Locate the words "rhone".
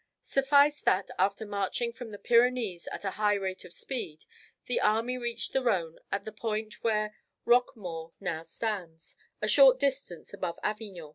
5.61-5.99